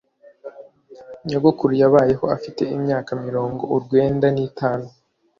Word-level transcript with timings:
Nyogokuru 1.27 1.73
yabayeho 1.81 2.25
afite 2.37 2.61
imyaka 2.75 3.11
mirongo 3.25 3.61
urwenda 3.75 4.27
n'itanu. 4.35 4.87